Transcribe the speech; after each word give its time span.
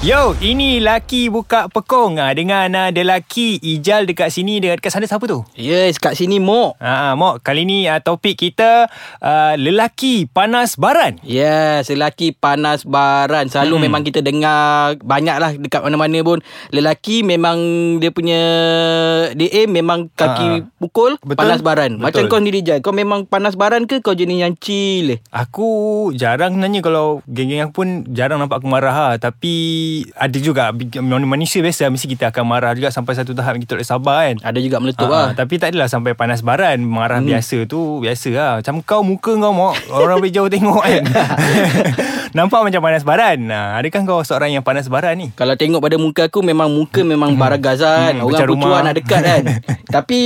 Yo, 0.00 0.32
ini 0.40 0.80
Laki 0.80 1.28
buka 1.28 1.68
pekong 1.68 2.16
ah 2.16 2.32
dengan 2.32 2.72
uh, 2.72 2.88
ada 2.88 3.04
laki 3.04 3.60
Ijal 3.60 4.08
dekat 4.08 4.32
sini 4.32 4.56
dekat, 4.56 4.80
dekat 4.80 4.92
sana 4.96 5.04
siapa 5.04 5.28
tu? 5.28 5.44
Yes, 5.52 6.00
kat 6.00 6.16
sini 6.16 6.40
Mok. 6.40 6.80
Ah, 6.80 7.12
Mok, 7.12 7.44
kali 7.44 7.68
ni 7.68 7.84
uh, 7.84 8.00
topik 8.00 8.40
kita 8.40 8.88
uh, 9.20 9.54
lelaki 9.60 10.24
panas 10.24 10.80
baran. 10.80 11.20
Yes, 11.20 11.92
lelaki 11.92 12.32
panas 12.32 12.88
baran. 12.88 13.52
Selalu 13.52 13.76
hmm. 13.76 13.84
memang 13.84 14.02
kita 14.08 14.24
dengar 14.24 14.96
banyak 15.04 15.36
lah 15.36 15.52
dekat 15.60 15.84
mana-mana 15.84 16.16
pun. 16.24 16.40
Lelaki 16.72 17.20
memang 17.20 17.60
dia 18.00 18.08
punya 18.08 18.40
DA 19.36 19.68
memang 19.68 20.08
kaki 20.16 20.64
Ah, 20.64 20.80
pukul 20.80 21.20
betul. 21.20 21.44
panas 21.44 21.60
baran. 21.60 22.00
Betul. 22.00 22.04
Macam 22.08 22.22
kau 22.32 22.40
sendiri 22.40 22.64
Jai. 22.64 22.80
Kau 22.80 22.96
memang 22.96 23.28
panas 23.28 23.52
baran 23.52 23.84
ke 23.84 24.00
kau 24.00 24.16
jenis 24.16 24.48
yang 24.48 24.56
chill? 24.56 25.20
Aku 25.28 26.08
jarang 26.16 26.56
sebenarnya 26.56 26.80
kalau 26.80 27.20
geng-geng 27.28 27.68
aku 27.68 27.84
pun 27.84 28.08
jarang 28.16 28.40
nampak 28.40 28.64
aku 28.64 28.68
marah 28.72 28.96
lah. 28.96 29.20
Tapi 29.20 29.52
ada 30.12 30.38
juga 30.38 30.70
manusia 31.26 31.60
biasa 31.60 31.88
mesti 31.88 32.06
kita 32.06 32.30
akan 32.30 32.44
marah 32.44 32.72
juga 32.72 32.90
sampai 32.90 33.14
satu 33.14 33.32
tahap 33.32 33.58
kita 33.58 33.78
tak 33.80 33.86
sabar 33.86 34.30
kan. 34.30 34.36
Ada 34.42 34.58
juga 34.58 34.76
meletup 34.78 35.08
Ah, 35.10 35.10
lah. 35.10 35.28
Tapi 35.34 35.54
tak 35.56 35.74
adalah 35.74 35.88
sampai 35.88 36.12
panas 36.14 36.40
baran 36.40 36.82
Marah 36.82 37.18
hmm. 37.18 37.28
biasa 37.28 37.56
tu 37.66 37.98
Biasa 37.98 38.28
lah 38.30 38.52
Macam 38.62 38.74
kau 38.84 39.02
muka 39.02 39.32
kau 39.34 39.52
mok 39.52 39.74
Orang 39.90 40.22
boleh 40.22 40.32
jauh 40.32 40.50
tengok 40.50 40.82
kan 40.82 41.02
Nampak 42.30 42.62
macam 42.62 42.78
panas 42.78 43.02
baran 43.02 43.38
nah, 43.42 43.74
Adakah 43.74 44.06
kau 44.06 44.22
seorang 44.22 44.54
yang 44.54 44.62
panas 44.62 44.86
baran 44.86 45.18
ni? 45.18 45.34
Kalau 45.34 45.58
tengok 45.58 45.82
pada 45.82 45.98
muka 45.98 46.30
aku 46.30 46.46
memang 46.46 46.70
muka 46.70 47.02
memang 47.02 47.34
baragas 47.34 47.82
kan. 47.82 48.22
Hmm, 48.22 48.26
Orang 48.26 48.46
rumah. 48.46 48.86
nak 48.86 48.94
dekat 48.94 49.22
kan. 49.22 49.42
Tapi 49.94 50.20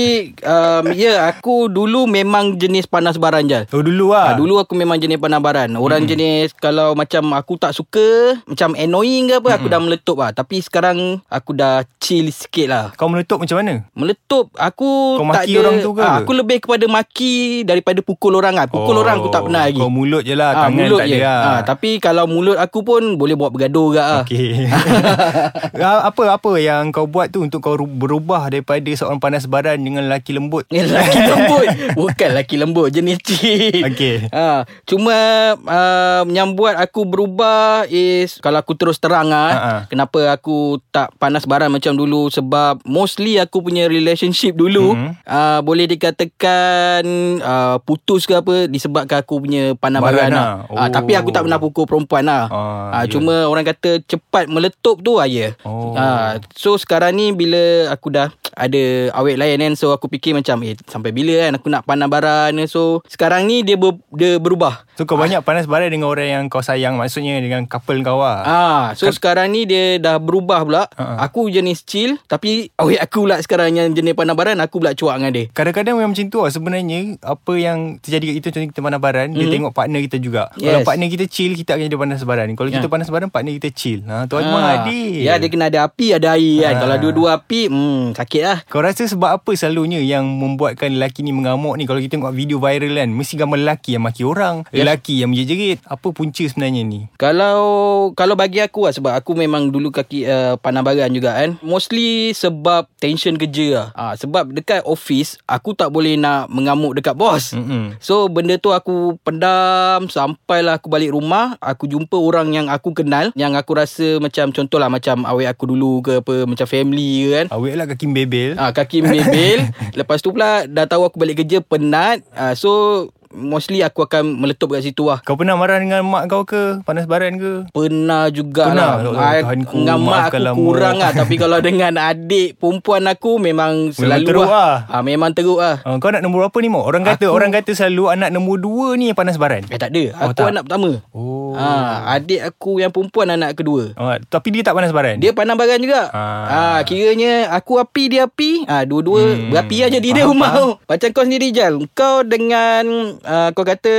um, 0.45 0.85
ya 0.93 1.01
yeah, 1.01 1.19
aku 1.25 1.73
dulu 1.73 2.05
memang 2.05 2.61
jenis 2.61 2.85
panas 2.85 3.17
baran 3.17 3.49
je. 3.49 3.65
Oh 3.73 3.81
dulu 3.81 4.13
lah 4.13 4.33
Ah, 4.33 4.35
dulu 4.37 4.61
aku 4.61 4.77
memang 4.77 5.01
jenis 5.01 5.17
panabaran. 5.17 5.73
Orang 5.77 6.05
hmm. 6.05 6.11
jenis 6.11 6.49
kalau 6.53 6.93
macam 6.93 7.33
aku 7.33 7.57
tak 7.57 7.73
suka, 7.73 8.37
macam 8.45 8.77
annoying 8.77 9.33
ke 9.33 9.41
apa, 9.41 9.57
aku 9.57 9.67
dah 9.69 9.81
meletup 9.81 10.21
lah. 10.21 10.31
Tapi 10.33 10.61
sekarang 10.61 11.25
aku 11.29 11.57
dah 11.57 11.89
chill 11.97 12.29
sikit 12.29 12.67
lah. 12.69 12.85
Kau 12.97 13.09
meletup 13.09 13.41
macam 13.41 13.65
mana? 13.65 13.89
Meletup 13.97 14.53
aku 14.57 15.17
Kau 15.17 15.25
tak 15.33 15.49
maki 15.49 15.53
ada, 15.57 15.61
orang 15.65 15.77
tu 15.81 15.91
ke? 15.97 16.03
Ah, 16.05 16.17
aku 16.21 16.33
lebih 16.37 16.59
kepada 16.61 16.85
maki 16.85 17.35
daripada 17.65 18.01
pukul 18.05 18.37
orang 18.37 18.61
lah. 18.61 18.69
Pukul 18.69 19.01
orang 19.01 19.25
aku 19.25 19.33
tak 19.33 19.49
pernah 19.49 19.65
lagi. 19.65 19.81
Kau 19.81 19.89
mulut 19.89 20.21
je 20.21 20.37
lah 20.37 20.53
Ah, 20.53 20.69
Tangan 20.69 20.77
mulut 20.77 20.99
tak 21.01 21.09
je. 21.09 21.17
ada 21.17 21.25
lah 21.25 21.41
Ah, 21.45 21.61
tapi 21.65 21.94
kalau 21.97 22.25
mulut 22.25 22.57
aku 22.57 22.81
pun 22.81 23.15
boleh 23.15 23.33
buat 23.33 23.51
bergaduh 23.51 23.87
juga 23.87 24.03
lah. 24.03 24.23
Okay 24.23 24.65
Apa-apa 26.05 26.57
yang 26.57 26.91
kau 26.91 27.05
buat 27.05 27.29
tu 27.29 27.41
Untuk 27.41 27.61
kau 27.61 27.75
ru- 27.75 27.89
berubah 27.89 28.49
Daripada 28.49 28.87
seorang 28.89 29.19
panas 29.19 29.45
baran 29.45 29.79
Dengan 29.79 30.05
lelaki 30.05 30.33
lembut 30.33 30.67
Ni 30.69 30.81
lelaki 30.81 31.19
lembut 31.31 31.67
Bukan 31.95 32.29
lelaki 32.31 32.57
lembut 32.57 32.89
Jenis 32.91 33.19
chill 33.21 33.85
Okey. 33.85 34.29
ha, 34.29 34.63
Cuma 34.85 35.17
uh, 35.57 36.23
Yang 36.27 36.49
buat 36.55 36.75
aku 36.77 37.05
berubah 37.05 37.85
Is 37.87 38.39
Kalau 38.39 38.59
aku 38.59 38.75
terus 38.75 38.97
terang 38.97 39.31
ah, 39.31 39.51
Ha-ha. 39.51 39.75
Kenapa 39.87 40.31
aku 40.31 40.79
Tak 40.89 41.15
panas 41.17 41.45
baran 41.45 41.71
macam 41.71 41.93
dulu 41.93 42.29
Sebab 42.29 42.83
Mostly 42.85 43.37
aku 43.37 43.61
punya 43.61 43.87
relationship 43.87 44.55
dulu 44.55 44.87
Mhm. 44.87 45.11
uh, 45.23 45.61
Boleh 45.61 45.87
dikatakan 45.87 47.03
uh, 47.41 47.77
Putus 47.81 48.25
ke 48.25 48.35
apa 48.35 48.67
Disebabkan 48.67 49.21
aku 49.21 49.41
punya 49.41 49.73
panas 49.75 50.01
Baran 50.01 50.13
baran, 50.15 50.31
lah. 50.31 50.47
lah. 50.67 50.79
Ah, 50.79 50.89
Tapi 50.89 51.13
aku 51.15 51.31
tak 51.31 51.37
Oh. 51.37 51.47
pernah 51.47 51.61
pukul 51.61 51.84
perempuan 51.85 52.25
lah 52.25 52.47
Ah, 52.47 52.91
Ah, 52.91 53.03
ya. 53.03 53.11
Cuma 53.11 53.45
orang 53.45 53.65
kata 53.65 54.01
Cepat 54.01 54.47
meletup 54.47 54.99
tu 54.99 55.17
ah, 55.17 55.25
ya 55.25 55.53
Oh. 55.63 55.95
Ah, 55.95 56.37
So 56.53 56.75
sekarang 56.75 57.15
ni 57.15 57.31
Bila 57.31 57.89
aku 57.89 58.11
dah 58.11 58.29
Ada 58.55 59.11
awet 59.13 59.37
lain 59.37 59.59
kan 59.61 59.73
So 59.75 59.91
aku 59.91 60.07
fikir 60.09 60.33
macam 60.33 60.63
Eh 60.63 60.79
sampai 60.87 61.11
bila 61.11 61.45
kan 61.45 61.59
Aku 61.59 61.67
nak 61.69 61.83
panah 61.83 62.07
baran 62.07 62.55
So 62.65 63.03
sekarang 63.07 63.45
ni 63.45 63.61
Dia, 63.61 63.75
ber, 63.75 63.99
dia 64.11 64.39
berubah 64.39 64.87
So 64.95 65.05
kau 65.05 65.19
banyak 65.19 65.43
panas 65.43 65.67
baran 65.67 65.91
Dengan 65.91 66.09
orang 66.09 66.29
yang 66.29 66.45
kau 66.47 66.63
sayang 66.63 66.95
Maksudnya 66.95 67.39
dengan 67.39 67.67
couple 67.67 68.01
kau 68.01 68.19
lah 68.19 68.43
Ah, 68.45 68.83
so 68.95 69.07
sekarang 69.09 69.51
ni 69.51 69.65
dia 69.65 69.97
dah 69.97 70.19
berubah 70.19 70.63
pula. 70.63 70.85
Ha-ha. 70.95 71.27
Aku 71.27 71.49
jenis 71.49 71.83
chill 71.83 72.17
tapi 72.25 72.71
awet 72.77 72.99
aku 72.99 73.25
pula 73.25 73.41
sekarang 73.41 73.73
yang 73.73 73.89
jenis 73.91 74.15
panah 74.15 74.37
baran 74.37 74.59
aku 74.59 74.79
pula 74.79 74.93
cuak 74.93 75.17
dengan 75.17 75.33
dia. 75.33 75.45
Kadang-kadang 75.51 75.95
memang 75.97 76.13
macam 76.13 76.27
tu 76.29 76.39
lah 76.39 76.51
Sebenarnya 76.53 77.19
Apa 77.21 77.53
yang 77.57 77.99
terjadi 77.99 78.25
kat 78.31 78.35
kita 78.37 78.49
Contoh 78.53 78.69
kita 78.71 78.81
panas 78.81 79.01
baran 79.01 79.27
mm. 79.33 79.39
Dia 79.39 79.47
tengok 79.51 79.73
partner 79.73 80.01
kita 80.03 80.17
juga 80.19 80.43
Kalau 80.53 80.81
Yes. 80.81 80.87
partner 80.87 81.09
kita 81.09 81.25
chill 81.27 81.53
Kita 81.55 81.71
akan 81.75 81.83
jadi 81.85 81.99
panas 81.99 82.21
baran 82.23 82.49
Kalau 82.53 82.71
kita 82.71 82.87
Ya. 82.87 82.93
panas 82.93 83.09
baran 83.09 83.29
Partner 83.29 83.53
kita 83.57 83.69
chill 83.73 84.01
ha, 84.07 84.25
Tu 84.25 84.35
Ah, 84.37 84.83
adil 84.83 85.25
Ya 85.25 85.35
dia 85.37 85.49
kena 85.49 85.67
ada 85.67 85.89
api 85.89 86.07
ada 86.13 86.37
air 86.37 86.63
kan. 86.63 86.73
Ah. 86.73 86.81
Kalau 86.81 86.97
dua-dua 87.01 87.29
api 87.35 87.61
hmm 87.67 88.15
sakit 88.15 88.43
lah. 88.45 88.59
Kau 88.69 88.85
rasa 88.85 89.09
sebab 89.09 89.41
apa 89.41 89.51
selalunya 89.57 90.05
Yang 90.05 90.29
membuatkan 90.29 90.93
lelaki 90.93 91.25
ni 91.25 91.33
mengamuk 91.33 91.81
ni 91.81 91.89
Kalau 91.89 91.99
kita 91.99 92.21
tengok 92.21 92.35
video 92.37 92.61
viral 92.61 92.93
kan 92.93 93.09
Mesti 93.09 93.35
gambar 93.41 93.59
lelaki 93.65 93.97
yang 93.97 94.05
maki 94.05 94.23
orang 94.27 94.67
Yes. 94.69 94.85
Lelaki 94.85 95.15
yang 95.23 95.31
menjerit 95.33 95.79
Apa 95.89 96.13
punca 96.13 96.45
sebenarnya 96.45 96.83
ni 96.85 97.07
Kalau 97.17 97.95
kalau 98.13 98.37
bagi 98.37 98.61
aku 98.61 98.85
lah 98.85 98.93
sebab 98.93 99.13
aku 99.17 99.33
memang 99.33 99.73
dulu 99.73 99.89
kaki 99.89 100.29
uh, 100.29 100.55
panah 100.61 100.85
baran 100.85 101.09
juga 101.15 101.33
kan. 101.33 101.57
Mostly 101.65 102.35
sebab 102.37 102.91
tension 103.01 103.39
kerja 103.39 103.67
lah. 103.73 103.87
Ah, 103.97 104.15
sebab 104.19 104.53
dekat 104.53 104.85
office 104.85 105.41
aku 105.49 105.73
tak 105.73 105.89
boleh 105.89 106.19
nak 106.19 106.51
mengamuk 106.53 106.99
dekat 106.99 107.17
bos. 107.17 107.57
Mm-mm. 107.57 107.97
So 108.03 108.29
benda 108.29 108.59
tu 108.59 108.75
aku 108.75 109.17
pendam 109.23 110.11
Sampailah 110.11 110.83
aku 110.83 110.91
balik 110.91 111.15
rumah 111.15 111.57
Aku 111.63 111.87
jumpa 111.87 112.19
orang 112.19 112.51
yang 112.53 112.67
aku 112.67 112.93
kenal 112.93 113.31
Yang 113.39 113.53
aku 113.63 113.73
rasa 113.77 114.07
macam 114.19 114.51
Contohlah 114.51 114.91
macam 114.91 115.23
awet 115.25 115.49
aku 115.49 115.71
dulu 115.71 116.03
ke 116.03 116.21
apa 116.21 116.45
Macam 116.45 116.67
family 116.67 117.25
ke 117.25 117.29
kan 117.31 117.47
Awet 117.55 117.75
lah 117.79 117.87
kaki 117.87 118.05
bebel 118.35 118.59
Ah, 118.59 118.75
kaki 118.75 118.99
membel 119.01 119.71
Lepas 119.99 120.19
tu 120.19 120.35
pula 120.35 120.67
Dah 120.67 120.91
tahu 120.91 121.07
aku 121.07 121.17
balik 121.17 121.47
kerja 121.47 121.63
Penat. 121.63 122.27
Ah, 122.35 122.59
So 122.59 123.07
Mostly 123.35 123.83
aku 123.83 124.01
akan 124.01 124.39
meletup 124.39 124.71
kat 124.71 124.81
situ 124.81 125.05
lah 125.05 125.19
Kau 125.21 125.35
pernah 125.35 125.53
marah 125.53 125.77
dengan 125.77 126.01
mak 126.03 126.27
kau 126.27 126.43
ke 126.43 126.81
Panas 126.81 127.05
baran 127.05 127.35
ke 127.35 127.67
Pernah 127.69 128.31
juga 128.31 128.71
Pernah? 128.71 128.91
lah 128.97 129.03
Oh, 129.05 129.15
Tuhanku, 129.43 129.75
Dengan 129.77 129.99
mak 129.99 130.21
aku 130.25 130.39
lama. 130.39 130.55
kurang 130.55 130.97
lah 130.97 131.11
Tapi 131.13 131.35
kalau 131.35 131.59
dengan 131.59 131.93
adik 131.97 132.55
perempuan 132.57 133.03
aku 133.05 133.37
Memang 133.37 133.91
selalu 133.91 134.25
teruk 134.25 134.47
lah. 134.47 134.87
ah, 134.87 135.03
Memang 135.03 135.31
teruk 135.31 135.59
lah 135.59 135.83
uh, 135.83 135.99
Kau 135.99 136.09
anak 136.09 136.23
nombor 136.23 136.47
berapa 136.47 136.59
ni 136.59 136.69
Mok? 136.69 136.85
Orang 136.85 137.03
kata 137.03 137.25
Aku- 137.25 137.35
orang 137.35 137.51
kata 137.51 137.71
selalu 137.73 138.05
anak 138.09 138.31
nombor 138.31 138.57
dua 138.57 138.95
ni 138.95 139.11
yang 139.11 139.19
panas 139.19 139.35
baran 139.35 139.67
Eh 139.67 139.77
tak 139.77 139.91
ada 139.91 140.05
Oh, 140.17 140.31
Aku 140.31 140.39
tak? 140.39 140.49
anak 140.49 140.63
pertama 140.65 140.91
Oh 141.11 141.43
Ah, 141.55 142.19
adik 142.19 142.43
aku 142.45 142.79
yang 142.79 142.91
perempuan 142.91 143.31
anak 143.31 143.55
kedua. 143.55 143.95
Oh, 143.95 144.11
tapi 144.27 144.51
dia 144.51 144.63
tak 144.63 144.75
panas 144.75 144.91
baran 144.91 145.23
Dia 145.23 145.31
pandang 145.31 145.55
baran 145.55 145.79
juga. 145.79 146.11
Ah. 146.11 146.43
Ah. 146.75 146.81
kiranya 146.83 147.47
aku 147.49 147.79
api 147.79 148.11
dia 148.11 148.27
api. 148.27 148.67
Ah, 148.67 148.83
dua-dua 148.83 149.23
Hmm. 149.25 149.55
berapi 149.55 149.77
lah 149.79 149.91
jadi 149.93 150.09
dia 150.11 150.25
rumah 150.27 150.51
faham. 150.51 150.71
Macam 150.83 151.09
kau 151.11 151.23
sendiri 151.23 151.49
Jal. 151.49 151.79
Kau 151.93 152.27
dengan 152.27 153.15
uh, 153.25 153.51
kau 153.57 153.65
kata 153.65 153.95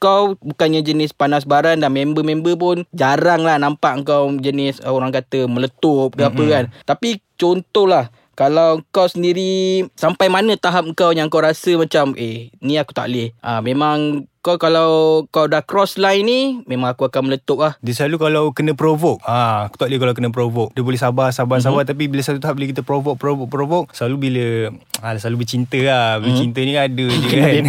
kau 0.00 0.34
bukannya 0.40 0.80
jenis 0.80 1.12
panas 1.14 1.46
baran 1.46 1.80
dan 1.80 1.92
member-member 1.92 2.54
pun 2.56 2.76
jarang 2.96 3.44
lah 3.44 3.60
nampak 3.60 4.02
kau 4.02 4.32
jenis 4.40 4.80
uh, 4.82 4.92
orang 4.92 5.12
kata 5.12 5.46
meletup 5.46 6.16
ke 6.16 6.24
apa 6.26 6.42
kan. 6.48 6.64
Tapi 6.88 7.20
contohlah 7.36 8.08
kalau 8.34 8.80
kau 8.88 9.04
sendiri 9.04 9.84
sampai 10.00 10.32
mana 10.32 10.56
tahap 10.56 10.88
kau 10.96 11.12
yang 11.12 11.28
kau 11.28 11.44
rasa 11.44 11.76
macam 11.76 12.16
eh 12.16 12.48
ni 12.64 12.80
aku 12.80 12.96
tak 12.96 13.12
boleh. 13.12 13.36
Ah 13.44 13.60
memang 13.60 14.24
kau 14.40 14.56
kalau 14.56 15.22
kau 15.28 15.44
dah 15.44 15.60
cross 15.60 16.00
line 16.00 16.24
ni 16.24 16.40
memang 16.64 16.96
aku 16.96 17.04
akan 17.04 17.28
meletup 17.28 17.60
lah. 17.60 17.76
Dia 17.84 17.92
selalu 17.92 18.16
kalau 18.16 18.44
kena 18.56 18.72
provoke. 18.72 19.20
Ah, 19.28 19.68
Aku 19.68 19.76
tak 19.76 19.92
boleh 19.92 20.00
kalau 20.00 20.14
kena 20.16 20.30
provoke. 20.32 20.72
Dia 20.72 20.80
boleh 20.80 20.96
sabar, 20.96 21.28
sabar, 21.28 21.60
mm-hmm. 21.60 21.76
sabar. 21.76 21.84
Tapi 21.84 22.08
bila 22.08 22.24
satu 22.24 22.40
tahap 22.40 22.56
Bila 22.56 22.72
kita 22.72 22.80
provoke, 22.80 23.20
provoke, 23.20 23.52
provoke 23.52 23.86
Selalu 23.92 24.16
bila 24.16 24.46
ah, 25.04 25.12
Selalu 25.20 25.44
bercinta 25.44 25.76
lah. 25.84 26.16
Bila 26.24 26.32
mm-hmm. 26.32 26.40
cinta 26.40 26.60
ni 26.64 26.72
kan 26.72 26.84
ada 26.88 27.06
je 27.06 27.28
kan. 27.28 27.64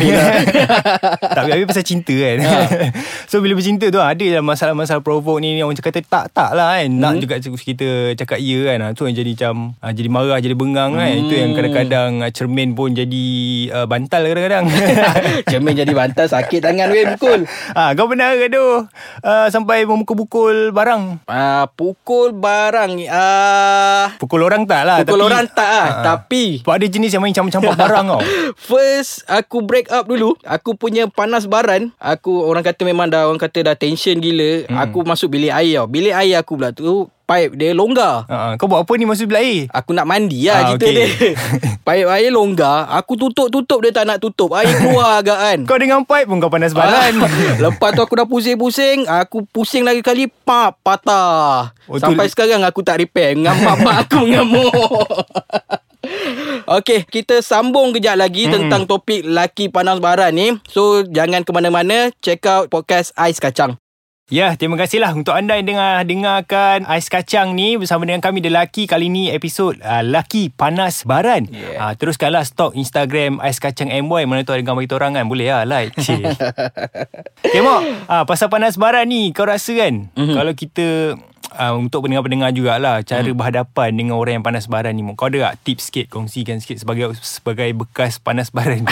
Tak 1.36 1.42
habis 1.52 1.68
pasal 1.68 1.84
cinta 1.84 2.16
kan. 2.16 2.38
So 3.32 3.44
bila 3.44 3.54
bercinta 3.60 3.86
tu 3.92 4.00
Ada 4.00 4.24
je 4.24 4.40
masalah-masalah 4.40 5.04
provoke 5.04 5.44
ni. 5.44 5.60
Orang 5.60 5.76
cakap 5.76 6.00
kata 6.00 6.08
tak, 6.08 6.26
tak 6.32 6.50
lah 6.56 6.80
kan. 6.80 6.88
Nak 6.88 7.20
juga 7.20 7.36
kita 7.44 8.16
cakap 8.16 8.40
ya 8.40 8.72
kan. 8.72 8.78
Ah, 8.80 8.92
Tu 8.96 9.04
yang 9.12 9.16
jadi 9.20 9.32
macam 9.36 9.76
ah, 9.84 9.92
Jadi 9.92 10.08
marah, 10.08 10.40
jadi 10.40 10.56
bengang 10.56 10.96
kan. 10.96 11.12
Itu 11.12 11.36
yang 11.36 11.52
kadang-kadang 11.52 12.24
ah, 12.24 12.32
Cermin 12.32 12.80
pun 12.80 12.96
jadi 12.96 13.26
ah, 13.76 13.88
Bantal 13.92 14.24
kadang-kadang. 14.24 14.72
Cermin 15.52 15.76
jadi 15.76 15.92
bantal 15.92 16.32
sakit 16.32 16.61
tangan 16.62 16.88
weh 16.90 17.06
pukul. 17.18 17.42
Ah, 17.72 17.96
kau 17.96 18.06
pernah 18.06 18.36
ke 18.36 18.52
tu 18.52 18.62
uh, 18.62 19.48
sampai 19.48 19.88
memukul-pukul 19.88 20.70
barang? 20.70 21.24
Ah 21.26 21.66
pukul 21.72 22.36
barang 22.36 22.92
ah 23.10 24.14
Pukul 24.20 24.44
orang 24.44 24.68
tak 24.68 24.84
lah. 24.84 25.02
pukul 25.02 25.24
tapi, 25.24 25.28
orang 25.32 25.46
tak 25.50 25.66
ah 25.66 25.82
Ah, 25.82 25.90
tapi 26.04 26.62
Sebab 26.62 26.76
ada 26.78 26.88
jenis 26.88 27.12
yang 27.16 27.24
main 27.24 27.34
campak-campak 27.34 27.76
barang 27.88 28.06
tau. 28.12 28.22
First 28.56 29.24
aku 29.26 29.64
break 29.64 29.88
up 29.90 30.06
dulu 30.06 30.36
Aku 30.44 30.76
punya 30.76 31.08
panas 31.08 31.48
baran 31.48 31.96
Aku 31.98 32.44
orang 32.44 32.62
kata 32.62 32.84
memang 32.84 33.08
dah 33.08 33.26
Orang 33.26 33.40
kata 33.40 33.64
dah 33.64 33.76
tension 33.76 34.20
gila 34.20 34.68
hmm. 34.68 34.78
Aku 34.78 35.02
masuk 35.02 35.32
bilik 35.32 35.52
air 35.52 35.80
tau 35.80 35.88
Bilik 35.88 36.14
air 36.14 36.36
aku 36.38 36.60
pula 36.60 36.76
tu 36.76 37.08
Pipe 37.32 37.56
dia 37.56 37.72
longgar 37.72 38.28
Uh, 38.28 38.54
kau 38.56 38.68
buat 38.68 38.84
apa 38.84 38.92
ni 38.94 39.08
masuk 39.08 39.26
bilik 39.26 39.40
air? 39.40 39.60
Aku 39.72 39.96
nak 39.96 40.04
mandi 40.04 40.44
lah 40.44 40.52
Ah, 40.54 40.62
cerita 40.70 40.84
okey. 40.84 40.94
dia 40.94 41.08
Pipe 41.88 42.08
air 42.10 42.28
longgar 42.30 42.92
Aku 42.92 43.16
tutup-tutup 43.16 43.80
Dia 43.80 43.92
tak 43.94 44.04
nak 44.04 44.20
tutup 44.20 44.52
Air 44.52 44.68
keluar 44.76 45.16
agak 45.20 45.38
kan 45.38 45.60
Kau 45.64 45.80
dengan 45.80 46.04
pipe 46.04 46.28
pun 46.28 46.38
kau 46.38 46.52
panas 46.52 46.72
baran. 46.72 47.24
Lepas 47.64 47.96
tu 47.96 48.02
aku 48.02 48.14
dah 48.14 48.28
pusing-pusing 48.28 49.08
Aku 49.08 49.48
pusing 49.48 49.82
lagi 49.82 50.04
kali 50.04 50.28
Pap 50.28 50.76
Patah 50.82 51.72
Oh, 51.88 51.96
tu- 51.96 52.04
Sampai 52.04 52.28
sekarang 52.28 52.62
aku 52.62 52.84
tak 52.84 53.00
repair 53.00 53.32
Ngamak 53.34 53.76
mak 53.80 53.96
aku 54.04 54.28
mengamuk 54.28 54.76
Okey, 56.64 57.06
kita 57.06 57.40
sambung 57.42 57.92
kejap 57.92 58.16
lagi 58.16 58.46
mm-hmm. 58.46 58.68
tentang 58.68 58.84
topik 58.86 59.22
laki 59.22 59.68
panas 59.68 60.00
baran 60.00 60.32
ni. 60.32 60.48
So, 60.66 61.04
jangan 61.04 61.42
ke 61.42 61.52
mana-mana. 61.52 62.10
Check 62.18 62.42
out 62.44 62.68
podcast 62.68 63.14
Ais 63.14 63.38
Kacang. 63.38 63.78
Ya, 64.30 64.54
terima 64.54 64.78
kasihlah 64.78 65.18
untuk 65.18 65.34
anda 65.34 65.58
yang 65.58 65.74
dengar 65.74 66.06
dengarkan 66.06 66.86
Ais 66.86 67.10
Kacang 67.10 67.58
ni 67.58 67.80
bersama 67.80 68.06
dengan 68.06 68.22
kami 68.22 68.46
The 68.46 68.54
Lucky. 68.54 68.86
Kali 68.86 69.10
ni 69.10 69.34
episod 69.34 69.82
uh, 69.82 70.06
Lucky 70.06 70.54
Panas 70.54 71.08
Baran. 71.08 71.50
Yeah. 71.50 71.82
Uh, 71.82 71.94
teruskanlah 71.98 72.46
stok 72.46 72.78
Instagram 72.78 73.42
Ais 73.42 73.58
Kacang 73.58 73.90
MY. 73.90 74.30
Mana 74.30 74.46
tu 74.46 74.54
ada 74.54 74.62
gambar 74.62 74.86
kita 74.86 74.96
orang 75.02 75.18
kan. 75.18 75.26
Boleh 75.26 75.50
lah 75.50 75.66
like. 75.66 75.98
okay, 77.48 77.62
Mok. 77.66 77.82
Uh, 78.06 78.24
pasal 78.30 78.54
panas 78.54 78.78
baran 78.78 79.10
ni 79.10 79.34
kau 79.34 79.50
rasa 79.50 79.74
kan? 79.74 80.14
Mm-hmm. 80.14 80.36
Kalau 80.38 80.54
kita 80.54 80.88
uh, 81.56 81.74
untuk 81.76 82.06
pendengar-pendengar 82.06 82.52
jugalah 82.56 83.02
cara 83.04 83.26
hmm. 83.26 83.38
berhadapan 83.38 83.90
dengan 83.96 84.16
orang 84.18 84.42
yang 84.42 84.46
panas 84.46 84.66
baran 84.70 84.94
ni. 84.96 85.04
Kau 85.16 85.28
ada 85.28 85.52
tak 85.52 85.56
tips 85.68 85.92
sikit 85.92 86.06
kongsikan 86.12 86.62
sikit 86.62 86.80
sebagai 86.80 87.14
sebagai 87.20 87.70
bekas 87.76 88.22
panas 88.22 88.54
baran? 88.54 88.86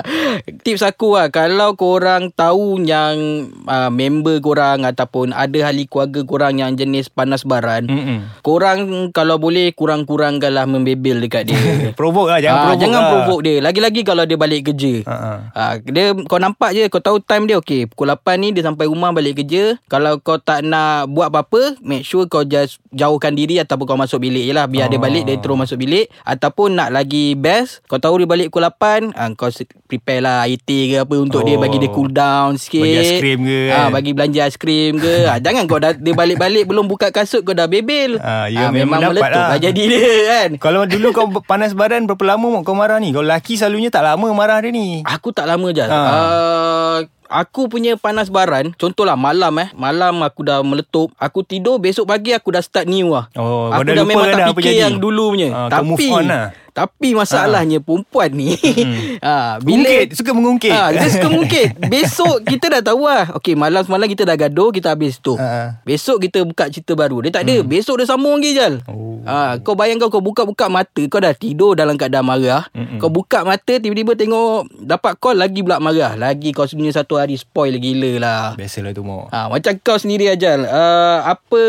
tips 0.66 0.82
aku 0.84 1.16
lah 1.16 1.28
kalau 1.30 1.78
korang 1.78 2.30
tahu 2.34 2.82
yang 2.82 3.48
uh, 3.68 3.90
member 3.90 4.38
korang 4.42 4.84
ataupun 4.84 5.32
ada 5.32 5.70
ahli 5.70 5.88
keluarga 5.88 6.20
korang 6.26 6.60
yang 6.60 6.74
jenis 6.76 7.08
panas 7.08 7.46
baran, 7.46 7.88
Mm-mm. 7.88 8.18
korang 8.44 9.10
kalau 9.14 9.40
boleh 9.40 9.72
kurang-kurangkanlah 9.72 10.66
membebel 10.68 11.22
dekat 11.22 11.48
dia. 11.48 11.58
provoke 11.98 12.32
lah 12.32 12.40
jangan 12.42 12.58
uh, 12.58 12.64
provoke. 12.64 12.82
Jangan 12.82 13.00
lah. 13.00 13.10
provoke 13.10 13.42
dia. 13.44 13.56
Lagi-lagi 13.62 14.00
kalau 14.02 14.24
dia 14.26 14.38
balik 14.38 14.72
kerja. 14.72 14.94
Uh-huh. 15.04 15.38
Uh, 15.54 15.74
dia 15.88 16.06
kau 16.26 16.40
nampak 16.40 16.76
je 16.76 16.84
kau 16.90 17.02
tahu 17.02 17.22
time 17.22 17.48
dia 17.48 17.56
okey. 17.60 17.88
Pukul 17.88 18.10
8 18.12 18.40
ni 18.40 18.48
dia 18.52 18.62
sampai 18.66 18.88
rumah 18.88 19.14
balik 19.14 19.44
kerja. 19.44 19.76
Kalau 19.88 20.18
kau 20.20 20.40
tak 20.40 20.66
nak 20.66 21.08
buat 21.10 21.30
apa-apa, 21.30 21.78
make 21.84 22.02
sure 22.02 22.24
kau 22.26 22.42
just 22.42 22.80
jauhkan 22.90 23.36
diri 23.36 23.60
ataupun 23.60 23.84
kau 23.84 24.00
masuk 24.00 24.24
bilik 24.24 24.48
je 24.48 24.56
lah 24.56 24.64
biar 24.64 24.88
oh. 24.88 24.90
dia 24.90 24.98
balik 24.98 25.28
dia 25.28 25.36
terus 25.36 25.60
masuk 25.60 25.76
bilik 25.76 26.08
ataupun 26.24 26.80
nak 26.80 26.88
lagi 26.90 27.36
best 27.36 27.84
kau 27.86 28.00
tahu 28.00 28.24
dia 28.24 28.28
balik 28.28 28.48
pukul 28.48 28.64
8 28.64 29.12
uh, 29.12 29.20
ah, 29.20 29.28
kau 29.36 29.52
prepare 29.84 30.24
lah 30.24 30.48
IT 30.48 30.66
ke 30.66 30.96
apa 31.04 31.14
untuk 31.20 31.44
oh. 31.44 31.46
dia 31.46 31.60
bagi 31.60 31.76
dia 31.76 31.92
cool 31.92 32.08
down 32.08 32.56
sikit 32.56 32.80
bagi 32.82 32.98
aiskrim 32.98 33.38
ke 33.44 33.60
kan? 33.68 33.88
bagi 33.92 34.10
belanja 34.16 34.40
aiskrim 34.48 34.92
ke 34.96 35.14
uh, 35.28 35.38
jangan 35.38 35.62
kau 35.68 35.78
dah 35.78 35.92
dia 35.92 36.14
balik-balik 36.16 36.64
belum 36.64 36.88
buka 36.88 37.12
kasut 37.12 37.44
kau 37.44 37.52
dah 37.52 37.68
bebel 37.68 38.16
uh, 38.16 38.48
ya, 38.48 38.68
uh, 38.68 38.70
memang, 38.72 38.98
memang 39.04 39.12
meletup 39.12 39.36
lah. 39.36 39.48
lah 39.54 39.58
jadi 39.60 39.82
dia 39.84 40.08
kan 40.24 40.48
kalau 40.56 40.88
dulu 40.88 41.12
kau 41.12 41.28
panas 41.50 41.76
badan 41.76 42.08
berapa 42.08 42.24
lama 42.34 42.64
kau 42.64 42.72
marah 42.72 42.96
ni 42.96 43.12
kau 43.12 43.20
lelaki 43.20 43.60
selalunya 43.60 43.92
tak 43.92 44.08
lama 44.08 44.26
marah 44.32 44.56
dia 44.64 44.72
ni 44.72 45.04
aku 45.04 45.36
tak 45.36 45.44
lama 45.44 45.68
je 45.68 45.84
uh. 45.84 45.92
uh, 45.92 46.96
Aku 47.34 47.66
punya 47.66 47.98
panas 47.98 48.30
baran 48.30 48.70
Contohlah 48.78 49.18
malam 49.18 49.50
eh. 49.58 49.68
Malam 49.74 50.22
aku 50.22 50.46
dah 50.46 50.62
meletup 50.62 51.10
Aku 51.18 51.42
tidur 51.42 51.82
Besok 51.82 52.06
pagi 52.06 52.30
aku 52.30 52.54
dah 52.54 52.62
start 52.62 52.86
new 52.86 53.10
lah 53.10 53.26
oh, 53.34 53.74
Aku 53.74 53.82
dah, 53.90 54.06
memang 54.06 54.30
tak 54.30 54.54
fikir 54.54 54.78
yang 54.78 55.02
dulu 55.02 55.34
punya. 55.34 55.50
Uh, 55.50 55.66
Tapi 55.66 56.06
lah. 56.22 56.54
Tapi 56.74 57.14
masalahnya 57.14 57.78
ha. 57.78 57.84
perempuan 57.86 58.34
ni 58.34 58.58
hmm. 58.58 59.22
ha, 59.22 59.34
bila, 59.64 59.86
Mungkit 59.86 60.18
Suka 60.18 60.34
mengungkit 60.34 60.74
ha, 60.74 60.90
Dia 60.90 61.06
suka 61.06 61.30
mengungkit 61.30 61.70
Besok 61.94 62.42
kita 62.42 62.66
dah 62.66 62.82
tahu 62.82 63.06
lah 63.06 63.30
Okay 63.38 63.54
malam 63.54 63.86
semalam 63.86 64.10
kita 64.10 64.26
dah 64.26 64.34
gaduh 64.34 64.74
Kita 64.74 64.90
habis 64.90 65.22
tu 65.22 65.38
ha. 65.38 65.78
Besok 65.86 66.26
kita 66.26 66.42
buka 66.42 66.66
cerita 66.66 66.98
baru 66.98 67.22
Dia 67.22 67.38
tak 67.38 67.46
ada 67.46 67.62
hmm. 67.62 67.70
Besok 67.70 68.02
dia 68.02 68.10
sambung 68.10 68.42
lagi 68.42 68.58
Jal 68.58 68.82
oh. 68.90 69.22
ha, 69.22 69.62
Kau 69.62 69.78
bayangkan 69.78 70.10
kau 70.10 70.18
buka-buka 70.18 70.66
mata 70.66 70.98
Kau 71.06 71.22
dah 71.22 71.30
tidur 71.30 71.78
dalam 71.78 71.94
keadaan 71.94 72.26
marah 72.26 72.66
hmm. 72.74 72.98
Kau 72.98 73.06
buka 73.06 73.46
mata 73.46 73.78
Tiba-tiba 73.78 74.18
tengok 74.18 74.66
Dapat 74.82 75.12
call 75.22 75.38
lagi 75.38 75.62
pula 75.62 75.78
marah 75.78 76.18
Lagi 76.18 76.50
kau 76.50 76.66
sebenarnya 76.66 77.06
satu 77.06 77.22
hari 77.22 77.38
Spoil 77.38 77.78
gila 77.78 78.18
lah 78.18 78.44
Biasalah 78.58 78.90
tu 78.90 79.06
mau 79.06 79.30
ha, 79.30 79.46
Macam 79.46 79.78
kau 79.78 79.94
sendiri 79.94 80.26
Ajal 80.26 80.66
uh, 80.66 81.22
Apa 81.22 81.62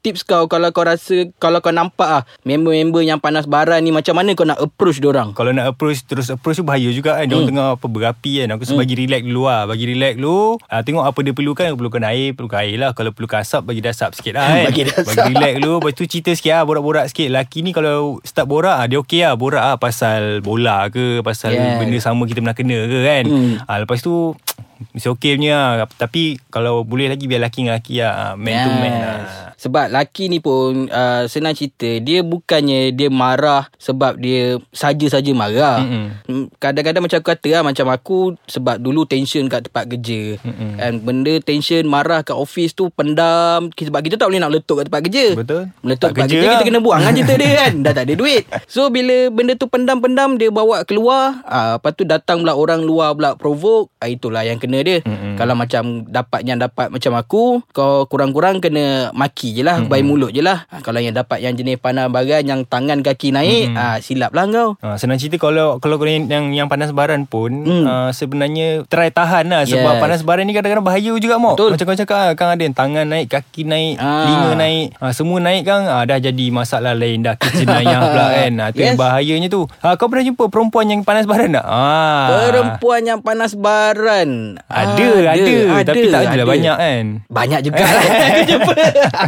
tips 0.00 0.24
kau 0.24 0.48
Kalau 0.48 0.72
kau 0.72 0.88
rasa 0.88 1.28
Kalau 1.36 1.60
kau 1.60 1.76
nampak 1.76 2.08
ah 2.08 2.22
Member-member 2.48 3.04
yang 3.04 3.20
panas 3.20 3.44
baran 3.44 3.84
ni 3.84 3.92
Macam 3.92 4.16
mana 4.16 4.32
kau 4.32 4.45
nak 4.46 4.58
approach 4.62 5.02
orang 5.02 5.16
orang. 5.16 5.28
Kalau 5.32 5.50
nak 5.50 5.66
approach 5.72 6.04
terus 6.04 6.28
approach 6.28 6.60
tu 6.60 6.64
bahaya 6.66 6.92
juga 6.92 7.16
kan. 7.16 7.24
Dia 7.24 7.40
hmm. 7.40 7.48
tengah 7.48 7.66
apa 7.80 7.86
berapi 7.88 8.32
kan. 8.44 8.48
Aku 8.54 8.62
hmm. 8.68 8.78
bagi 8.78 8.94
relax 8.94 9.22
dulu 9.24 9.42
lah. 9.48 9.62
Bagi 9.64 9.84
relax 9.88 10.12
dulu. 10.20 10.60
Uh, 10.60 10.82
tengok 10.84 11.04
apa 11.08 11.18
dia 11.24 11.32
perlukan. 11.32 11.68
Perlukan 11.74 12.02
air. 12.04 12.28
Perlukan 12.36 12.58
air 12.60 12.76
lah. 12.76 12.90
Kalau 12.92 13.10
perlukan 13.16 13.40
asap 13.40 13.62
bagi 13.64 13.80
dia 13.80 13.92
asap 13.96 14.10
sikit 14.20 14.32
lah 14.36 14.44
kan. 14.52 14.64
bagi 14.68 14.80
dia 14.84 14.94
asap. 14.94 15.08
Bagi 15.08 15.32
relax 15.32 15.54
dulu. 15.58 15.74
Lepas 15.80 15.92
tu 15.96 16.04
cerita 16.04 16.30
sikit 16.36 16.52
lah. 16.52 16.62
Borak-borak 16.68 17.06
sikit. 17.10 17.28
Laki 17.32 17.58
ni 17.64 17.70
kalau 17.72 18.20
start 18.22 18.46
borak 18.46 18.78
dia 18.86 18.98
okey 19.00 19.20
lah. 19.24 19.34
Borak 19.34 19.64
lah 19.64 19.76
pasal 19.80 20.44
bola 20.44 20.86
ke. 20.92 21.24
Pasal 21.24 21.56
yeah. 21.56 21.80
benda 21.80 21.98
sama 21.98 22.28
kita 22.28 22.44
pernah 22.44 22.56
kena 22.56 22.78
ke 22.86 22.98
kan. 23.02 23.24
Hmm. 23.26 23.54
Uh, 23.64 23.78
lepas 23.82 23.98
tu 24.04 24.14
mesti 24.94 25.08
okey 25.08 25.40
punya 25.40 25.80
lah. 25.80 25.88
Tapi 25.88 26.38
kalau 26.52 26.84
boleh 26.84 27.08
lagi 27.08 27.24
biar 27.24 27.40
laki 27.42 27.64
dengan 27.64 27.74
laki 27.80 27.94
lah. 28.04 28.36
Man 28.36 28.52
yes. 28.52 28.64
to 28.64 28.70
man 28.76 28.94
lah. 28.94 29.45
Sebab 29.56 29.88
laki 29.88 30.28
ni 30.28 30.38
pun 30.38 30.92
uh, 30.92 31.24
senang 31.26 31.56
cerita. 31.56 31.88
Dia 32.04 32.20
bukannya 32.20 32.92
dia 32.92 33.08
marah 33.08 33.72
sebab 33.80 34.20
dia 34.20 34.60
saja-saja 34.68 35.32
marah. 35.32 35.80
Mm-hmm. 35.80 36.60
Kadang-kadang 36.60 37.02
macam 37.08 37.18
aku 37.24 37.28
kata 37.32 37.48
lah. 37.56 37.62
Macam 37.64 37.86
aku 37.88 38.18
sebab 38.44 38.76
dulu 38.76 39.08
tension 39.08 39.48
kat 39.48 39.64
tempat 39.72 39.88
kerja. 39.88 40.36
Mm-hmm. 40.44 40.70
And 40.76 40.94
benda 41.00 41.34
tension 41.40 41.88
marah 41.88 42.20
kat 42.20 42.36
office 42.36 42.76
tu 42.76 42.92
pendam. 42.92 43.72
Sebab 43.72 44.00
kita 44.04 44.20
tak 44.20 44.28
boleh 44.28 44.44
nak 44.44 44.52
letup 44.52 44.76
kat 44.76 44.92
tempat 44.92 45.02
kerja. 45.08 45.26
Betul. 45.32 45.62
Meletup 45.80 46.12
tempat 46.12 46.28
kerja, 46.28 46.36
kerja 46.36 46.46
lah. 46.46 46.52
kita 46.60 46.64
kena 46.68 46.80
buang 46.84 47.00
kan 47.00 47.12
cerita 47.16 47.34
dia 47.40 47.50
kan. 47.56 47.72
Dah 47.84 47.92
tak 47.96 48.04
ada 48.12 48.14
duit. 48.14 48.42
So 48.68 48.92
bila 48.92 49.32
benda 49.32 49.56
tu 49.56 49.72
pendam-pendam 49.72 50.36
dia 50.36 50.52
bawa 50.52 50.84
keluar. 50.84 51.40
Uh, 51.48 51.80
lepas 51.80 51.96
tu 51.96 52.04
datang 52.04 52.44
pula 52.44 52.52
orang 52.52 52.84
luar 52.84 53.16
pula 53.16 53.32
provoke. 53.40 53.88
Uh, 54.04 54.12
itulah 54.12 54.44
yang 54.44 54.60
kena 54.60 54.84
dia. 54.84 55.00
Mm-hmm. 55.00 55.40
Kalau 55.40 55.56
macam 55.56 56.04
dapat 56.04 56.44
yang 56.44 56.60
dapat 56.60 56.92
macam 56.92 57.16
aku. 57.16 57.64
Kau 57.72 58.04
kurang-kurang 58.04 58.60
kena 58.60 59.08
maki 59.16 59.45
kaki 59.46 59.54
je 59.54 59.62
lah 59.62 59.76
mm-hmm. 59.78 59.92
Bayi 59.92 60.02
mulut 60.02 60.30
je 60.34 60.42
lah 60.42 60.66
ha, 60.66 60.82
Kalau 60.82 60.98
yang 60.98 61.14
dapat 61.14 61.38
yang 61.38 61.54
jenis 61.54 61.78
panas 61.78 62.10
baran 62.10 62.42
Yang 62.42 62.60
tangan 62.66 62.98
kaki 63.06 63.30
naik 63.30 63.70
mm-hmm. 63.70 63.78
ha, 63.78 64.02
Silap 64.02 64.34
lah 64.34 64.44
kau 64.50 64.74
ha, 64.82 64.98
Senang 64.98 65.22
cerita 65.22 65.38
kalau 65.38 65.78
Kalau 65.78 66.02
yang, 66.02 66.26
yang, 66.26 66.44
yang 66.50 66.66
panas 66.66 66.90
baran 66.90 67.30
pun 67.30 67.62
mm. 67.62 67.84
uh, 67.86 68.10
Sebenarnya 68.10 68.82
Try 68.90 69.14
tahan 69.14 69.46
lah 69.46 69.62
Sebab 69.68 69.98
yes. 69.98 70.02
panas 70.02 70.20
baran 70.26 70.50
ni 70.50 70.52
kadang-kadang 70.56 70.86
bahaya 70.86 71.12
juga 71.14 71.38
Mok 71.38 71.54
Betul 71.54 71.70
Macam 71.78 71.84
kau 71.86 71.98
cakap 71.98 72.34
Kan 72.34 72.48
ada 72.58 72.62
yang 72.62 72.74
tangan 72.74 73.06
naik 73.06 73.26
Kaki 73.30 73.62
naik 73.68 73.94
ha. 74.02 74.10
Telinga 74.26 74.52
naik 74.58 74.86
ha, 74.98 75.04
Semua 75.14 75.38
naik 75.38 75.62
kan 75.62 75.86
ha, 75.86 76.02
Dah 76.02 76.18
jadi 76.18 76.46
masalah 76.50 76.98
lain 76.98 77.22
Dah 77.22 77.38
kecenayang 77.38 78.02
pula 78.10 78.26
kan 78.34 78.52
ha, 78.58 78.64
Itu 78.74 78.80
yes. 78.82 78.86
yang 78.90 78.98
bahayanya 78.98 79.48
tu 79.52 79.62
ha, 79.84 79.94
Kau 79.94 80.10
pernah 80.10 80.24
jumpa 80.26 80.50
perempuan 80.50 80.90
yang 80.90 81.00
panas 81.06 81.28
baran 81.28 81.54
tak? 81.54 81.66
Ha. 81.66 82.50
Perempuan 82.50 83.02
yang 83.06 83.20
panas 83.22 83.54
baran 83.54 84.58
Ada, 84.66 85.08
ada, 85.22 85.34
ada, 85.36 85.54
ada 85.84 85.90
Tapi 85.92 86.06
tak 86.10 86.22
ada 86.34 86.44
banyak 86.44 86.76
kan 86.76 87.04
Banyak 87.30 87.60
juga 87.62 87.84
lah 87.84 88.02
Aku 88.32 88.42
jumpa 88.48 88.72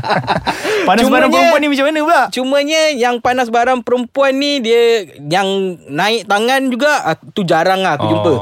panas 0.89 1.03
cumanya, 1.05 1.15
barang 1.15 1.31
perempuan 1.33 1.61
ni 1.61 1.69
macam 1.69 1.85
mana 1.87 1.99
pula? 2.03 2.23
Cumanya 2.33 2.81
yang 2.95 3.17
panas 3.21 3.49
barang 3.53 3.81
perempuan 3.85 4.33
ni 4.37 4.53
dia 4.63 5.05
yang 5.17 5.79
naik 5.91 6.27
tangan 6.27 6.61
juga 6.73 6.93
ah, 7.05 7.17
tu 7.17 7.45
jarang 7.45 7.85
lah 7.85 8.01
aku 8.01 8.07
oh. 8.07 8.11
jumpa. 8.11 8.33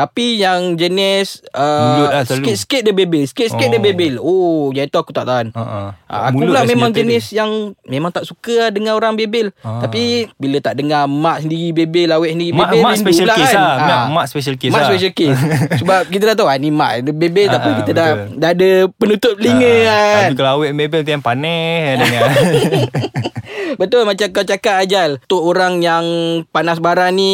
Tapi 0.00 0.40
yang 0.40 0.80
jenis 0.80 1.44
uh, 1.52 2.08
lah 2.08 2.24
Sikit-sikit 2.24 2.80
dia 2.88 2.96
bebel 2.96 3.28
Sikit-sikit 3.28 3.68
oh. 3.68 3.72
dia 3.76 3.80
bebel 3.84 4.14
Oh 4.16 4.72
yang 4.72 4.88
itu 4.88 4.96
aku 4.96 5.12
tak 5.12 5.28
tahan 5.28 5.52
uh-uh. 5.52 5.92
Aku 6.08 6.40
pula 6.40 6.64
memang 6.64 6.88
jenis 6.88 7.28
dia. 7.28 7.44
yang 7.44 7.76
Memang 7.84 8.08
tak 8.08 8.24
suka 8.24 8.64
lah 8.64 8.70
Dengar 8.72 8.96
orang 8.96 9.12
bebel 9.12 9.52
uh. 9.60 9.84
Tapi 9.84 10.32
Bila 10.40 10.56
tak 10.64 10.80
dengar 10.80 11.04
Mak 11.04 11.44
sendiri 11.44 11.76
bebel 11.84 12.16
Awet 12.16 12.32
sendiri 12.32 12.56
mak, 12.56 12.72
bebel 12.72 12.80
Mak 12.80 12.94
special 12.96 13.28
lah 13.28 13.36
case 13.36 13.52
kan. 13.52 13.60
lah 13.60 13.76
ha. 13.76 13.96
Mak 14.08 14.26
special 14.32 14.56
case 14.56 14.72
Mak 14.72 14.80
lah. 14.80 14.88
special 14.88 15.12
case 15.12 15.38
Sebab 15.84 16.00
kita 16.08 16.22
dah 16.32 16.36
tahu 16.40 16.48
ha, 16.48 16.56
Ni 16.56 16.72
mak 16.72 17.04
dia 17.04 17.12
bebel 17.12 17.46
uh, 17.52 17.60
Tapi 17.60 17.68
kita 17.84 17.90
dah 17.92 18.08
Dah 18.32 18.50
ada 18.56 18.70
penutup 18.96 19.36
telinga 19.36 19.68
uh, 19.68 19.80
kan 19.84 20.22
Tapi 20.24 20.34
kalau 20.40 20.50
awet 20.56 20.72
bebel 20.72 21.04
Tu 21.04 21.12
yang 21.12 21.20
panik 21.20 22.00
Betul 23.80 24.08
macam 24.08 24.26
kau 24.32 24.44
cakap 24.48 24.80
Ajal 24.80 25.20
Untuk 25.20 25.44
orang 25.44 25.84
yang 25.84 26.04
Panas 26.48 26.80
barang 26.80 27.12
ni 27.12 27.32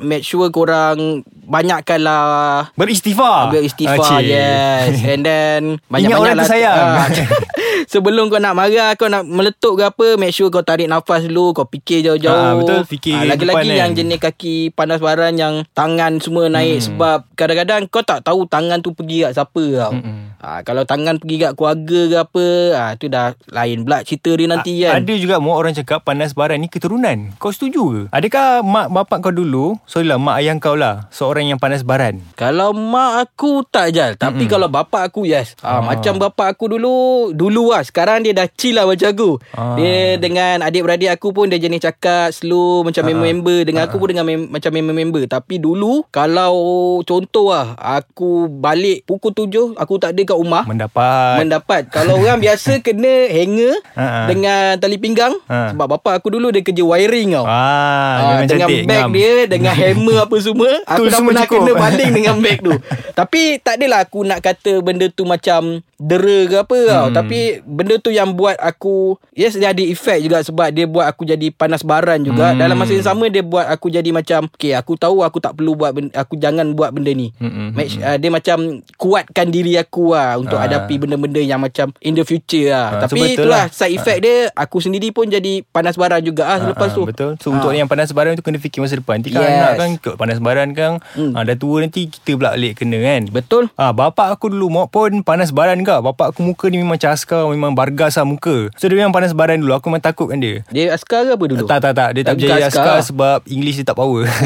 Make 0.00 0.24
sure 0.24 0.48
korang 0.48 1.28
banyakkanlah 1.50 2.70
beristighfar. 2.78 3.50
Beristighfar, 3.50 4.22
Acik. 4.22 4.30
yes. 4.30 5.02
And 5.12 5.22
then 5.26 5.62
banyak-banyak 5.90 6.38
lah. 6.38 6.46
sayang. 6.46 6.78
Uh, 6.78 7.08
sebelum 7.92 8.28
kau 8.28 8.40
nak 8.40 8.54
marah, 8.56 8.94
kau 8.94 9.08
nak 9.08 9.26
meletup 9.26 9.78
ke 9.78 9.84
apa, 9.88 10.06
make 10.14 10.34
sure 10.34 10.52
kau 10.52 10.62
tarik 10.62 10.86
nafas 10.86 11.26
dulu, 11.26 11.56
kau 11.56 11.66
fikir 11.66 12.04
jauh-jauh. 12.04 12.30
Ha, 12.30 12.56
betul, 12.58 12.80
fikir 12.86 13.16
ha, 13.16 13.26
Lagi-lagi 13.34 13.70
yang 13.70 13.92
kan. 13.92 13.98
jenis 13.98 14.18
kaki 14.20 14.56
panas 14.74 15.02
baran 15.02 15.34
yang 15.38 15.66
tangan 15.72 16.20
semua 16.20 16.46
naik 16.46 16.80
hmm. 16.80 16.86
sebab 16.92 17.18
kadang-kadang 17.34 17.86
kau 17.88 18.04
tak 18.04 18.22
tahu 18.26 18.44
tangan 18.46 18.82
tu 18.84 18.92
pergi 18.92 19.26
kat 19.28 19.32
siapa 19.36 19.64
tau. 19.76 19.92
Hmm. 19.94 20.32
Ha, 20.40 20.64
kalau 20.64 20.88
tangan 20.88 21.20
pergi 21.20 21.36
kat 21.36 21.52
keluarga 21.58 22.00
ke 22.08 22.16
apa, 22.16 22.46
ha, 22.76 22.82
tu 22.96 23.06
dah 23.12 23.36
lain 23.52 23.84
pula 23.84 24.00
cerita 24.06 24.30
dia 24.32 24.46
nanti 24.48 24.72
A- 24.80 24.96
kan. 24.96 25.04
Ada 25.04 25.14
juga 25.20 25.36
mau 25.42 25.56
orang 25.56 25.76
cakap 25.76 26.04
panas 26.04 26.32
baran 26.32 26.60
ni 26.60 26.68
keturunan. 26.68 27.34
Kau 27.36 27.52
setuju 27.52 27.82
ke? 27.92 28.02
Adakah 28.12 28.64
mak 28.64 28.88
bapak 28.92 29.18
kau 29.20 29.32
dulu, 29.34 29.76
sorry 29.84 30.08
lah, 30.08 30.16
mak 30.16 30.40
ayah 30.40 30.56
kau 30.60 30.76
lah, 30.76 31.08
seorang 31.12 31.39
orang 31.40 31.56
yang 31.56 31.60
panas 31.60 31.80
baran? 31.80 32.20
Kalau 32.36 32.76
mak 32.76 33.24
aku 33.24 33.64
tak 33.64 33.96
jal. 33.96 34.12
Tapi 34.14 34.44
Mm-mm. 34.44 34.52
kalau 34.52 34.68
bapak 34.68 35.08
aku 35.08 35.24
yes. 35.24 35.56
Ha, 35.64 35.80
ah. 35.80 35.82
Macam 35.82 36.20
bapak 36.20 36.52
aku 36.52 36.68
dulu. 36.68 36.92
Dulu 37.32 37.72
lah. 37.72 37.80
Sekarang 37.80 38.20
dia 38.20 38.36
dah 38.36 38.44
chill 38.44 38.76
lah 38.76 38.84
macam 38.84 39.08
aku. 39.08 39.30
Ah. 39.56 39.72
Dia 39.74 40.20
dengan 40.20 40.60
adik-beradik 40.60 41.08
aku 41.08 41.32
pun 41.32 41.48
dia 41.48 41.56
jenis 41.56 41.80
cakap 41.80 42.28
slow. 42.30 42.84
Macam 42.84 43.00
ah. 43.00 43.06
member-member. 43.08 43.58
Dengan 43.64 43.82
ah. 43.82 43.86
aku 43.88 43.96
pun 43.96 44.12
dengan 44.12 44.28
mem- 44.28 44.52
macam 44.52 44.68
member-member. 44.70 45.24
Tapi 45.24 45.56
dulu 45.56 46.04
kalau 46.10 46.52
contoh 47.02 47.48
lah. 47.48 47.72
Aku 47.80 48.52
balik 48.52 49.08
pukul 49.08 49.32
tujuh. 49.32 49.72
Aku 49.80 49.96
tak 49.96 50.12
ada 50.12 50.22
kat 50.22 50.36
rumah 50.36 50.68
Mendapat 50.68 51.40
mendapat 51.40 51.82
kalau 51.88 52.18
orang 52.20 52.36
biasa 52.36 52.84
kena 52.84 53.30
hanger 53.30 53.72
Ha, 53.96 54.02
ha. 54.02 54.20
dengan 54.26 54.76
tali 54.76 54.98
pinggang 54.98 55.32
Ha. 55.46 55.72
sebab 55.72 55.86
bapak 55.88 56.20
aku 56.20 56.28
dulu 56.30 56.52
dia 56.52 56.60
kerja 56.60 56.82
wiring 56.82 57.32
tau. 57.32 57.46
Ah, 57.46 57.62
Ah, 58.10 58.42
dengan 58.42 58.66
cantik, 58.66 58.82
bag 58.84 59.00
ngam. 59.00 59.10
dia 59.12 59.32
Dengan 59.46 59.72
hammer 59.72 60.18
apa 60.20 60.36
semua 60.36 60.70
Aku 60.90 61.06
semua 61.08 61.29
pernah 61.30 61.44
cukup. 61.44 61.58
kena 61.62 61.72
baling 61.76 62.10
dengan 62.12 62.34
bag 62.36 62.58
tu 62.60 62.74
Tapi 63.18 63.42
tak 63.58 63.74
adalah 63.76 64.02
aku 64.02 64.20
nak 64.22 64.40
kata 64.40 64.72
Benda 64.80 65.06
tu 65.06 65.22
macam 65.22 65.60
Dera 65.96 66.38
ke 66.44 66.56
apa 66.58 66.78
tau 66.82 66.98
Hmm. 67.02 67.14
Tapi 67.14 67.40
benda 67.62 67.96
tu 67.96 68.08
yang 68.08 68.30
buat 68.30 68.56
aku 68.56 69.14
Yes 69.32 69.52
dia 69.52 69.68
ada 69.68 69.80
efek 69.80 70.20
juga 70.20 70.40
Sebab 70.40 70.68
dia 70.68 70.84
buat 70.84 71.04
aku 71.04 71.22
jadi 71.24 71.50
panas 71.50 71.80
baran 71.80 72.20
juga 72.20 72.50
Hmm. 72.50 72.58
Dalam 72.58 72.74
masa 72.74 72.92
yang 72.92 73.04
sama 73.06 73.26
Dia 73.26 73.40
buat 73.40 73.64
aku 73.64 73.88
jadi 73.88 74.08
macam 74.08 74.48
Okay 74.50 74.72
aku 74.72 74.94
tahu 74.94 75.20
aku 75.20 75.38
tak 75.38 75.54
perlu 75.54 75.74
buat 75.74 75.90
benda, 75.90 76.12
Aku 76.16 76.34
jangan 76.34 76.72
buat 76.72 76.90
benda 76.90 77.10
ni 77.10 77.28
Mm-mm. 77.34 77.72
Make, 77.72 77.98
uh, 77.98 78.16
Dia 78.16 78.28
macam 78.28 78.58
Kuatkan 78.94 79.48
diri 79.48 79.76
aku 79.76 80.12
lah 80.12 80.36
Untuk 80.36 80.54
Ah. 80.54 80.64
hadapi 80.64 80.96
benda-benda 80.98 81.38
yang 81.38 81.58
macam 81.58 81.92
In 81.98 82.12
the 82.12 82.22
future 82.22 82.68
lah 82.68 82.86
Ah, 82.90 82.98
so 82.98 83.02
Tapi 83.06 83.20
betul 83.22 83.34
itulah 83.44 83.64
lah. 83.64 83.66
Side 83.70 83.92
effect 83.94 84.20
dia 84.20 84.36
Aku 84.54 84.76
sendiri 84.78 85.08
pun 85.10 85.26
jadi 85.26 85.60
Panas 85.64 85.94
baran 85.94 86.20
juga 86.20 86.46
ah, 86.46 86.58
Selepas 86.58 86.88
Ah, 86.88 86.94
tu 86.94 87.02
Betul 87.06 87.30
So 87.36 87.48
Ah. 87.48 87.54
untuk 87.54 87.72
yang 87.72 87.86
panas 87.86 88.08
baran 88.10 88.32
tu 88.32 88.42
Kena 88.42 88.56
fikir 88.56 88.80
masa 88.80 88.94
depan 88.94 89.20
Nanti 89.20 89.30
kan 89.30 89.40
Yes. 89.40 89.52
anak 89.54 89.72
kan 89.74 89.88
Ikut 89.94 90.14
panas 90.16 90.38
baran 90.38 90.68
kan 90.72 90.92
Hmm. 91.20 91.36
ah, 91.36 91.44
Dah 91.44 91.56
tua 91.60 91.84
nanti 91.84 92.08
Kita 92.08 92.40
pula 92.40 92.56
balik 92.56 92.80
kena 92.80 92.96
kan? 92.96 93.28
Betul. 93.28 93.68
Ah, 93.76 93.92
bapak 93.92 94.40
aku 94.40 94.48
dulu 94.48 94.72
Mok 94.72 94.88
pun 94.88 95.12
panas 95.20 95.52
baran 95.52 95.84
ke 95.84 95.92
Bapak 96.00 96.32
aku 96.32 96.40
muka 96.40 96.72
ni 96.72 96.80
memang 96.80 96.96
macam 96.96 97.12
askar 97.12 97.44
Memang 97.52 97.76
bargas 97.76 98.16
lah 98.16 98.24
muka. 98.24 98.72
So 98.80 98.88
dia 98.88 98.96
memang 98.96 99.12
panas 99.12 99.36
baran 99.36 99.60
dulu. 99.60 99.76
Aku 99.76 99.92
memang 99.92 100.00
takut 100.00 100.32
kan 100.32 100.40
dia. 100.40 100.64
Dia 100.72 100.96
askar 100.96 101.28
ke 101.28 101.36
apa 101.36 101.44
dulu? 101.44 101.68
Tak 101.68 101.80
tak 101.84 101.92
tak. 101.92 102.08
Dia 102.16 102.22
tak 102.24 102.32
Tak 102.32 102.36
berjaya 102.40 102.66
askar, 102.66 102.84
askar. 102.84 102.98
Sebab 103.12 103.38
English 103.52 103.76
dia 103.82 103.86
tak 103.86 103.98
power. 104.00 104.24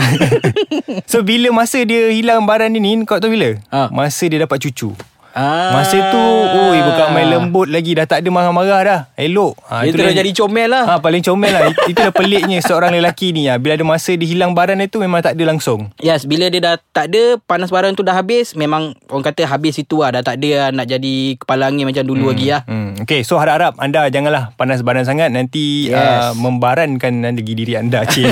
So 1.10 1.22
bila 1.22 1.50
masa 1.50 1.82
dia 1.82 2.10
hilang 2.10 2.46
baran 2.46 2.74
ni 2.74 2.80
ni 2.82 2.92
Kau 3.06 3.18
tahu 3.18 3.34
bila? 3.34 3.54
Ha. 3.70 3.90
Masa 3.94 4.26
dia 4.26 4.42
dapat 4.42 4.58
cucu 4.58 4.94
Ah. 5.34 5.74
Masa 5.74 5.98
tu 6.08 6.22
Oi 6.64 6.78
bukan 6.80 7.06
main 7.10 7.26
lembut 7.28 7.66
lagi 7.66 7.90
Dah 7.92 8.06
tak 8.06 8.22
ada 8.22 8.28
marah-marah 8.28 8.80
dah 8.80 9.00
Elok 9.14 9.58
ha, 9.66 9.82
Dia 9.82 9.90
terus 9.90 10.06
yang- 10.08 10.22
jadi 10.22 10.30
comel 10.32 10.70
lah. 10.70 10.84
Ha, 10.86 10.92
paling 10.96 11.20
comel 11.20 11.50
lah 11.50 11.62
It- 11.66 11.90
Itulah 11.90 12.10
peliknya 12.10 12.58
Seorang 12.60 12.90
lelaki 12.90 13.30
ni 13.30 13.44
ha. 13.44 13.58
Bila 13.58 13.74
ada 13.74 13.82
masa 13.82 14.14
dia 14.14 14.24
hilang 14.24 14.54
baran 14.54 14.78
itu 14.78 14.96
Memang 14.96 15.20
tak 15.20 15.34
ada 15.34 15.44
langsung 15.44 15.90
Yes, 15.98 16.22
bila 16.22 16.46
dia 16.46 16.62
dah 16.62 16.74
tak 16.88 17.10
ada 17.10 17.36
panas 17.40 17.68
baran 17.68 17.92
tu 17.92 18.00
dah 18.00 18.14
habis, 18.14 18.54
memang 18.54 18.94
orang 19.08 19.24
kata 19.24 19.42
habis 19.44 19.74
itu 19.76 19.98
lah. 19.98 20.12
Dah 20.12 20.22
tak 20.22 20.38
ada 20.38 20.50
lah 20.54 20.68
nak 20.70 20.86
jadi 20.86 21.14
kepala 21.34 21.66
angin 21.66 21.84
macam 21.84 22.04
dulu 22.04 22.30
lagi 22.30 22.48
lah. 22.48 22.62
Hmm. 22.64 22.94
Okay 23.00 23.20
so 23.20 23.34
harap-harap 23.34 23.74
Anda 23.76 24.06
janganlah 24.06 24.54
panas 24.54 24.80
badan 24.80 25.02
sangat 25.02 25.28
Nanti 25.28 25.90
Yes. 25.90 25.98
uh, 25.98 26.32
Membarankan 26.36 27.10
lagi 27.20 27.52
diri 27.52 27.74
anda 27.74 28.06
cik. 28.06 28.24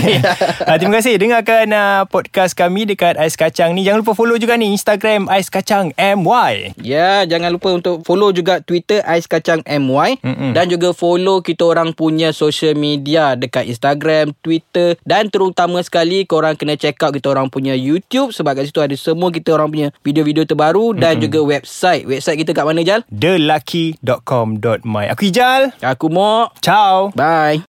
uh, 0.63 0.77
Terima 0.79 0.95
kasih 0.97 1.17
Dengarkan 1.17 1.67
uh, 1.69 2.07
podcast 2.07 2.55
kami 2.55 2.87
Dekat 2.87 3.17
Ais 3.17 3.35
Kacang 3.35 3.73
ni 3.73 3.83
Jangan 3.83 4.01
lupa 4.01 4.15
follow 4.15 4.37
juga 4.37 4.55
ni 4.55 4.71
Instagram 4.71 5.27
Ais 5.27 5.49
Kacang 5.49 5.91
MY 5.93 6.79
Ya, 6.93 7.25
jangan 7.25 7.57
lupa 7.57 7.73
untuk 7.73 8.05
follow 8.05 8.29
juga 8.37 8.61
Twitter 8.61 9.01
Ais 9.09 9.25
Kacang 9.25 9.65
MY 9.65 10.21
Mm-mm. 10.21 10.53
dan 10.53 10.69
juga 10.69 10.93
follow 10.93 11.41
kita 11.41 11.65
orang 11.65 11.97
punya 11.97 12.37
social 12.37 12.77
media 12.77 13.33
dekat 13.33 13.65
Instagram, 13.65 14.37
Twitter 14.45 15.01
dan 15.09 15.33
terutama 15.33 15.81
sekali 15.81 16.29
korang 16.29 16.53
kena 16.53 16.77
check 16.77 17.01
out 17.01 17.17
kita 17.17 17.33
orang 17.33 17.49
punya 17.49 17.73
YouTube 17.73 18.37
sebab 18.37 18.61
kat 18.61 18.69
situ 18.69 18.81
ada 18.85 18.93
semua 18.93 19.33
kita 19.33 19.57
orang 19.57 19.69
punya 19.73 19.89
video-video 20.05 20.45
terbaru 20.45 20.93
dan 20.93 21.17
juga 21.17 21.41
website. 21.41 22.05
Website 22.05 22.45
kita 22.45 22.53
kat 22.53 22.65
mana 22.69 22.85
Jal? 22.85 23.01
TheLucky.com.my 23.09 25.05
Aku 25.13 25.23
Ijal 25.29 25.73
Aku 25.81 26.09
Mok. 26.13 26.61
Ciao 26.61 27.13
Bye. 27.17 27.61